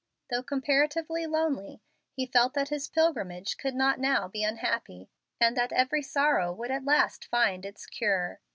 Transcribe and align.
Though 0.31 0.41
comparatively 0.41 1.27
lonely, 1.27 1.83
he 2.11 2.25
felt 2.25 2.55
that 2.55 2.69
his 2.69 2.87
pilgrimage 2.87 3.55
could 3.57 3.75
not 3.75 3.99
now 3.99 4.27
be 4.27 4.43
unhappy, 4.43 5.11
and 5.39 5.55
that 5.55 5.71
every 5.71 6.01
sorrow 6.01 6.51
would 6.51 6.71
at 6.71 6.85
last 6.85 7.25
find 7.27 7.67
its 7.67 7.85
cure. 7.85 8.39